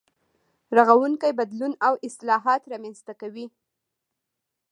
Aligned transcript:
رغونکی 0.77 1.31
بدلون 1.39 1.73
او 1.87 1.93
اصلاحات 2.07 2.61
رامنځته 2.71 3.13
کوي. 3.21 3.45